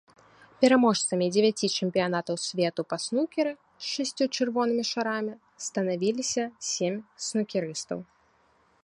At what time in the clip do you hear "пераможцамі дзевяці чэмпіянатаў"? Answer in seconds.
0.61-2.35